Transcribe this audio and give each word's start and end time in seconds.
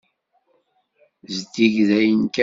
Zeddig 1.35 1.75
dayen 1.89 2.23
kan. 2.33 2.39